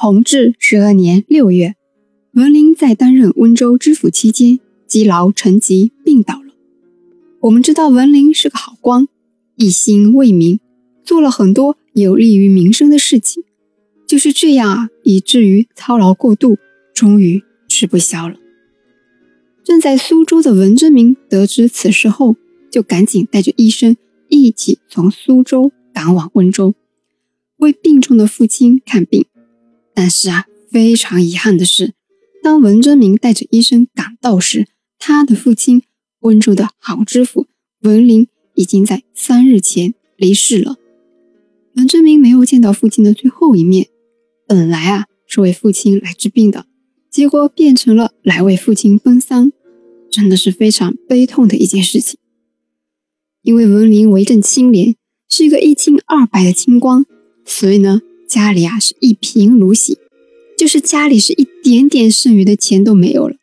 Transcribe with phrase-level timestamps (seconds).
[0.00, 1.74] 弘治十二年六月，
[2.34, 6.52] 文林在担任温州知府期间，积劳成疾，病倒了。
[7.40, 9.08] 我们知道文林是个好官，
[9.56, 10.60] 一心为民，
[11.02, 13.42] 做了很多有利于民生的事情。
[14.06, 16.58] 就是这样啊，以至于操劳过度，
[16.94, 18.36] 终于吃不消了。
[19.64, 22.36] 正在苏州的文征明得知此事后，
[22.70, 23.96] 就赶紧带着医生
[24.28, 26.76] 一起从苏州赶往温州，
[27.56, 29.26] 为病重的父亲看病。
[30.00, 31.92] 但是啊，非常遗憾的是，
[32.40, 35.82] 当文征明带着医生赶到时，他的父亲
[36.20, 37.48] 温州的好知府
[37.80, 40.76] 文林已经在三日前离世了。
[41.74, 43.88] 文征明没有见到父亲的最后一面，
[44.46, 46.66] 本来啊是为父亲来治病的，
[47.10, 49.50] 结果变成了来为父亲奔丧，
[50.08, 52.20] 真的是非常悲痛的一件事情。
[53.42, 54.94] 因为文林为政清廉，
[55.28, 57.04] 是一个一清二白的清官，
[57.44, 58.00] 所以呢。
[58.28, 59.98] 家里啊是一贫如洗，
[60.58, 63.36] 就是家里是一点点剩余的钱都没有了。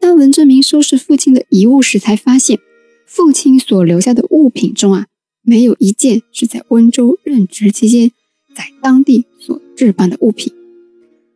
[0.00, 2.58] 当文征明收拾父亲的遗物时，才发现
[3.04, 5.06] 父亲所留下的物品中啊，
[5.42, 8.10] 没有一件是在温州任职期间
[8.54, 10.52] 在当地所置办的物品，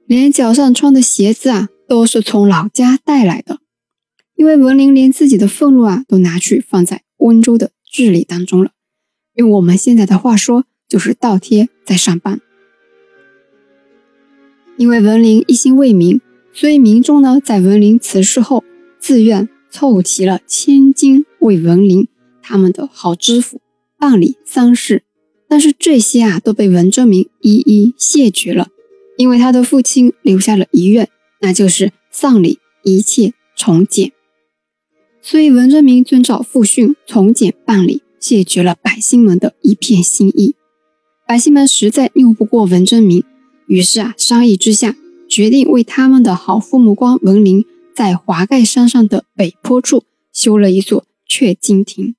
[0.06, 3.60] 连脚上穿的鞋子啊，都是从老家带来的。
[4.36, 8.70] 因为文林连自己的俸禄啊，都拿去放在温州的治理当中了，
[9.34, 12.40] 用我们现在的话说，就是倒贴在上班。
[14.80, 16.22] 因为文林一心为民，
[16.54, 18.64] 所以民众呢在文林辞世后，
[18.98, 22.08] 自愿凑齐了千金为文林
[22.40, 23.60] 他们的好知府
[23.98, 25.02] 办理丧事。
[25.46, 28.68] 但是这些啊都被文征明一一谢绝了，
[29.18, 31.10] 因为他的父亲留下了遗愿，
[31.42, 34.12] 那就是丧礼一切从简。
[35.20, 40.54] 所以文征明遵照父训从简办理，谢绝了百姓们的一片心意。
[41.28, 43.22] 百姓们实在拗不过文征明。
[43.70, 44.96] 于是啊，商议之下，
[45.28, 52.16] 决定为他们的好父母官文林，在华盖山上的北坡处修了一座阙金亭，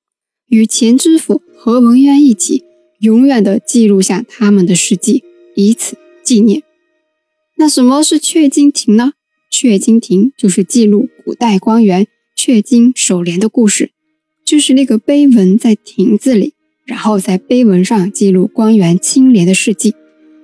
[0.48, 2.64] 与前知府何文渊一起，
[3.00, 5.22] 永远的记录下他们的事迹，
[5.54, 6.62] 以此纪念。
[7.58, 9.12] 那什么是阙金亭呢？
[9.52, 13.90] 阙金亭就是记录古代官员阙金守廉的故事，
[14.42, 16.54] 就是那个碑文在亭子里，
[16.86, 19.94] 然后在碑文上记录官员清廉的事迹。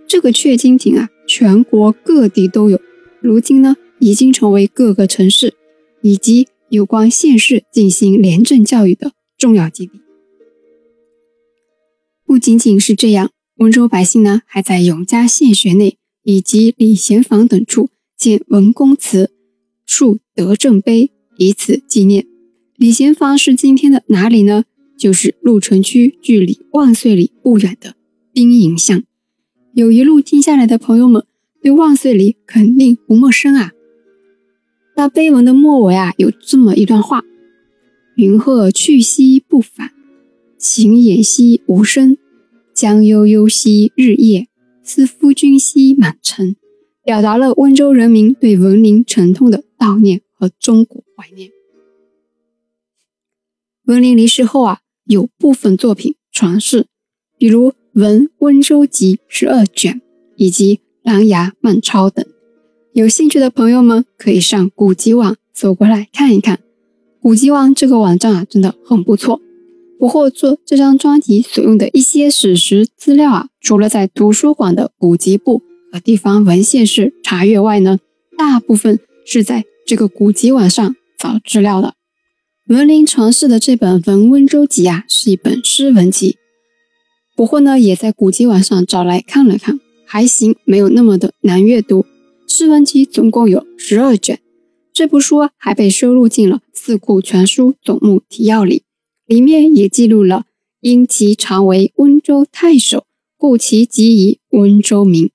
[0.09, 2.81] 这个阙金亭啊，全国各地都有。
[3.21, 5.53] 如今呢，已经成为各个城市
[6.01, 10.01] 以及有关县市进行廉政教育的重要基地。
[12.25, 19.31] 不仅仅是这样，温州百姓呢，还在永嘉县学内以及礼贤坊等处建文公祠、
[19.85, 22.27] 树德政碑，以此纪念。
[22.77, 24.65] 礼贤坊是今天的哪里呢？
[24.97, 27.95] 就是鹿城区距离万岁里不远的
[28.33, 29.05] 兵营巷。
[29.78, 31.25] 有一路听下来的朋友们，
[31.62, 33.71] 对万岁里肯定不陌生啊。
[34.97, 37.22] 那碑文的末尾啊，有这么一段话
[38.19, 39.93] ：“云鹤去兮不返，
[40.59, 42.17] 晴掩兮无声，
[42.75, 44.49] 江悠悠兮日夜，
[44.83, 46.56] 思夫君兮满城。”
[47.06, 51.50] 表达了温州人民对文林沉痛的悼念和中国怀念。
[53.84, 56.88] 文林离世后啊，有部分作品传世，
[57.38, 57.72] 比如。
[57.99, 60.01] 《文温州集》十二卷
[60.37, 62.25] 以及《琅琊漫抄》等，
[62.93, 66.61] 有兴趣的朋友们可以上古籍网走过来看一看。
[67.21, 69.41] 古籍网这个网站啊，真的很不错。
[69.99, 77.99] 不过做这张专辑所用的一些史实资料啊，除了在图书馆的古籍部和地方文献室查阅外呢，
[78.37, 81.95] 大部分是在这个古籍网上找资料的。
[82.69, 86.37] 文林传世的这本《文温州集》啊，是一本诗文集。
[87.38, 92.04] 不过呢，也在古籍网上找来看了看，还行，没有那么的难阅读。
[92.49, 94.41] 诗文集总共有十二卷，
[94.93, 98.82] 这部书还被收录进了《四库全书总目提要》里，
[99.25, 100.47] 里面也记录了
[100.81, 103.04] 因其常为温州太守，
[103.37, 105.26] 故其即以温州名。《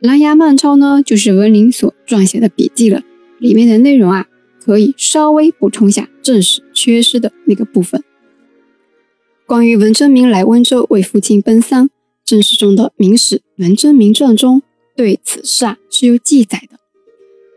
[0.00, 3.04] 琅琊漫抄》呢，就是文林所撰写的笔记了，
[3.38, 4.26] 里面的内容啊，
[4.60, 8.02] 可以稍微补充下正史缺失的那个部分。
[9.46, 11.90] 关于文征明来温州为父亲奔丧，
[12.24, 14.62] 正史中的《明史·文征明传》中
[14.96, 16.78] 对此事啊是有记载的，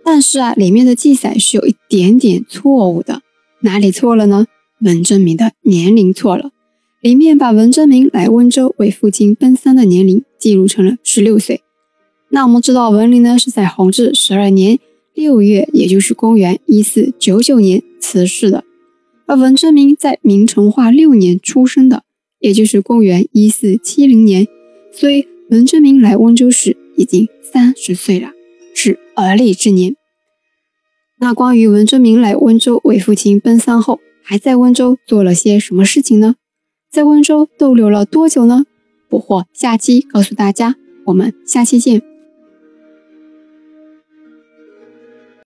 [0.03, 3.21] 但是啊里面的记载是有一点点错误的，
[3.61, 4.47] 哪里错了呢？
[4.81, 6.51] 文征明的年龄错了，
[7.01, 11.61] 里面把文征明来温州为父亲奔丧的年龄记录成了十六岁。
[12.29, 14.77] 那我们知道文林呢是在弘治十二年
[15.13, 18.65] 六月，也就是公元一四九九年辞世的。
[19.27, 22.03] 而文征明在明成化六年出生的，
[22.39, 24.47] 也就是公元一四七零年，
[24.91, 28.31] 所以文征明来温州时已经三十岁了，
[28.73, 29.95] 是而立之年。
[31.19, 36.35] 那关于文征明来温州为父亲奔丧后，还在温州做了些什么事情呢？
[36.91, 38.65] 在温州逗留了多久呢？
[39.09, 40.75] 捕获下期告诉大家，
[41.05, 42.14] 我们下期见。